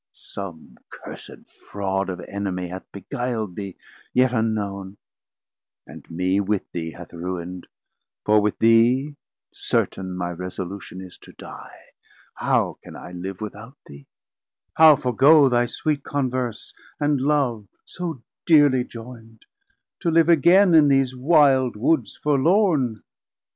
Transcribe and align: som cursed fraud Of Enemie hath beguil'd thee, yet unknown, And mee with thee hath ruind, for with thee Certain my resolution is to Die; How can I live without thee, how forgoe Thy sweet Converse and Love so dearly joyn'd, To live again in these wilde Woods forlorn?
som 0.13 0.79
cursed 0.89 1.45
fraud 1.47 2.09
Of 2.09 2.17
Enemie 2.21 2.69
hath 2.69 2.91
beguil'd 2.91 3.55
thee, 3.55 3.75
yet 4.15 4.33
unknown, 4.33 4.97
And 5.85 6.09
mee 6.09 6.39
with 6.39 6.63
thee 6.71 6.93
hath 6.93 7.13
ruind, 7.13 7.67
for 8.25 8.41
with 8.41 8.57
thee 8.57 9.15
Certain 9.53 10.17
my 10.17 10.31
resolution 10.31 11.01
is 11.01 11.19
to 11.19 11.33
Die; 11.33 11.79
How 12.33 12.79
can 12.83 12.95
I 12.95 13.11
live 13.11 13.41
without 13.41 13.77
thee, 13.85 14.07
how 14.73 14.95
forgoe 14.95 15.49
Thy 15.51 15.67
sweet 15.67 16.03
Converse 16.03 16.73
and 16.99 17.21
Love 17.21 17.67
so 17.85 18.23
dearly 18.47 18.83
joyn'd, 18.83 19.45
To 19.99 20.09
live 20.09 20.29
again 20.29 20.73
in 20.73 20.87
these 20.87 21.15
wilde 21.15 21.75
Woods 21.75 22.17
forlorn? 22.17 23.03